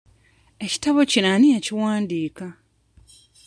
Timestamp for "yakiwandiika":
1.53-2.45